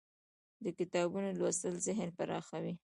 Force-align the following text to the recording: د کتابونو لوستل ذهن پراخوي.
د 0.63 0.65
کتابونو 0.79 1.29
لوستل 1.39 1.73
ذهن 1.87 2.09
پراخوي. 2.17 2.73